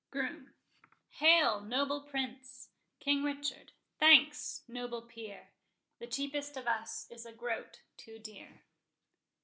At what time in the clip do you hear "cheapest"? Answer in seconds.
6.07-6.57